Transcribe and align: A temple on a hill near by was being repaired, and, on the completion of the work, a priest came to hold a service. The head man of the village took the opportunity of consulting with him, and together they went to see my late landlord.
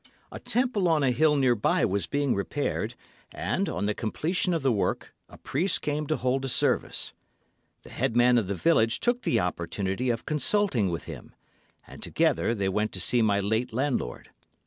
A 0.31 0.39
temple 0.39 0.87
on 0.87 1.03
a 1.03 1.11
hill 1.11 1.35
near 1.35 1.53
by 1.53 1.85
was 1.85 2.07
being 2.07 2.33
repaired, 2.33 2.95
and, 3.31 3.69
on 3.69 3.85
the 3.85 3.93
completion 3.93 4.51
of 4.51 4.63
the 4.63 4.71
work, 4.71 5.13
a 5.29 5.37
priest 5.37 5.83
came 5.83 6.07
to 6.07 6.17
hold 6.17 6.43
a 6.43 6.49
service. 6.49 7.13
The 7.83 7.91
head 7.91 8.15
man 8.15 8.39
of 8.39 8.47
the 8.47 8.55
village 8.55 8.99
took 8.99 9.21
the 9.21 9.39
opportunity 9.39 10.09
of 10.09 10.25
consulting 10.25 10.89
with 10.89 11.03
him, 11.03 11.35
and 11.85 12.01
together 12.01 12.55
they 12.55 12.67
went 12.67 12.91
to 12.93 12.99
see 12.99 13.21
my 13.21 13.41
late 13.41 13.73
landlord. 13.73 14.31